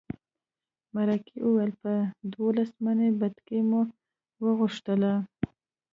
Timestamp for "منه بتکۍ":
2.85-3.61